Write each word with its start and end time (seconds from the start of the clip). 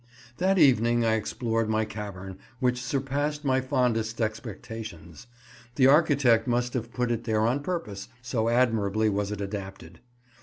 That 0.37 0.57
evening 0.57 1.05
I 1.05 1.13
explored 1.13 1.69
my 1.69 1.85
cavern, 1.85 2.39
which 2.59 2.81
surpassed 2.81 3.45
my 3.45 3.61
fondest 3.61 4.19
expectations; 4.19 5.27
the 5.75 5.85
architect 5.85 6.47
must 6.47 6.73
have 6.73 6.91
put 6.91 7.11
it 7.11 7.25
there 7.25 7.45
on 7.45 7.59
purpose, 7.61 8.07
so 8.19 8.49
admirably 8.49 9.09
was 9.09 9.31
it 9.31 9.41
adapted. 9.41 9.99